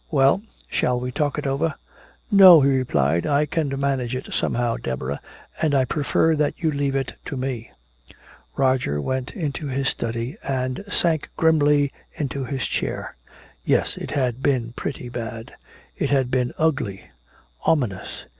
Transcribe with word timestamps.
"Well? 0.09 0.41
Shall 0.67 0.99
we 0.99 1.11
talk 1.11 1.37
it 1.37 1.45
over?" 1.45 1.75
"No," 2.31 2.61
he 2.61 2.71
replied. 2.75 3.27
"I 3.27 3.45
can 3.45 3.71
manage 3.79 4.15
it 4.15 4.33
somehow, 4.33 4.77
Deborah, 4.77 5.21
and 5.61 5.75
I 5.75 5.85
prefer 5.85 6.35
that 6.37 6.55
you 6.57 6.71
leave 6.71 6.95
it 6.95 7.13
to 7.27 7.37
me." 7.37 7.69
Roger 8.55 8.99
went 8.99 9.31
into 9.33 9.67
his 9.67 9.89
study 9.89 10.37
and 10.43 10.83
sank 10.89 11.29
grimly 11.37 11.93
into 12.15 12.45
his 12.45 12.65
chair. 12.65 13.15
Yes, 13.63 13.95
it 13.95 14.09
had 14.09 14.41
been 14.41 14.73
pretty 14.75 15.07
bad; 15.07 15.53
it 15.95 16.09
had 16.09 16.31
been 16.31 16.51
ugly, 16.57 17.11
ominous. 17.67 18.25